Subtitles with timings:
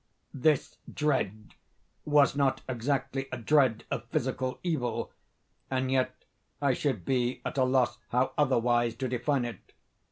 [0.33, 1.53] This dread
[2.05, 6.15] was not exactly a dread of physical evil—and yet
[6.59, 9.73] I should be at a loss how otherwise to define it.